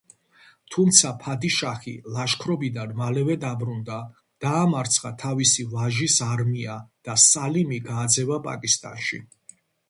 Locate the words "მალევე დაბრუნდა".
3.01-3.99